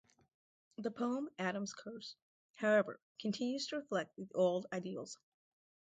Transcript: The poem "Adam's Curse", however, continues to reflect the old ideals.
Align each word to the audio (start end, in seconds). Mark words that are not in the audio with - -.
The 0.79 0.89
poem 0.89 1.29
"Adam's 1.37 1.75
Curse", 1.75 2.15
however, 2.55 2.99
continues 3.19 3.67
to 3.67 3.75
reflect 3.75 4.15
the 4.15 4.27
old 4.33 4.65
ideals. 4.73 5.19